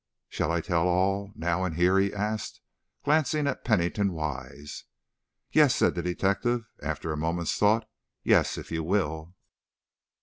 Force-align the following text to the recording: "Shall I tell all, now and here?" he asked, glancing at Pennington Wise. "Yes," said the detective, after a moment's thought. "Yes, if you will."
"Shall 0.29 0.51
I 0.51 0.61
tell 0.61 0.87
all, 0.87 1.31
now 1.35 1.63
and 1.63 1.75
here?" 1.75 1.99
he 1.99 2.11
asked, 2.11 2.59
glancing 3.05 3.45
at 3.45 3.63
Pennington 3.63 4.13
Wise. 4.13 4.85
"Yes," 5.51 5.75
said 5.75 5.93
the 5.93 6.01
detective, 6.01 6.63
after 6.81 7.11
a 7.13 7.17
moment's 7.17 7.55
thought. 7.55 7.87
"Yes, 8.23 8.57
if 8.57 8.71
you 8.71 8.83
will." 8.83 9.35